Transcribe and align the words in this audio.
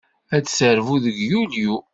Ad 0.35 0.41
d-terbu 0.43 0.95
deg 1.05 1.17
Yulyu. 1.29 1.73